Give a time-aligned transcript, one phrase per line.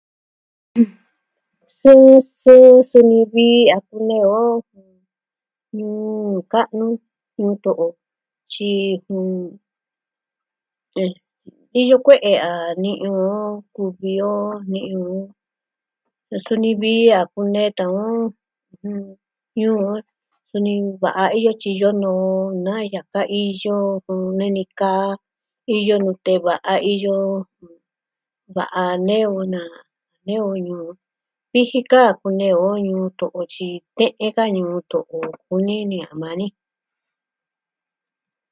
[1.79, 4.43] Sɨɨn, sɨɨn, suni vi a kunee o,
[5.77, 6.85] ñuu ka'nu
[7.33, 7.87] tun to'o,
[8.51, 8.71] tyi,
[9.05, 9.25] jɨn,
[11.01, 11.29] este...
[11.81, 12.51] iyo kue'e a
[12.83, 13.23] ni'i o
[13.75, 14.33] kuvi o
[14.71, 15.21] neyu o.
[16.27, 18.05] Jen suni vi a kunee to'o,
[18.81, 18.99] jɨn...
[19.59, 19.89] iyo o...
[20.49, 22.27] suni, va'a iyo tyi iyo noo
[22.65, 23.75] na yaka iyo
[24.37, 24.91] nee ni ka
[25.77, 27.13] iyo nute va'a, iyo
[28.55, 29.61] va'a nee o na.
[30.25, 30.89] nee o ñuu
[31.51, 36.35] viji ka kunee o ñuu to'o tyi, te'e ka ñuu to'o kunee ni a maa
[36.39, 36.47] ni.